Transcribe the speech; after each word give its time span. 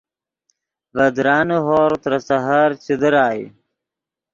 ڤے 0.95 1.07
درانے 1.15 1.57
ہورغ 1.65 1.97
ترے 2.01 2.19
سحر 2.29 2.69
چے 2.83 2.93
درائے 3.01 3.43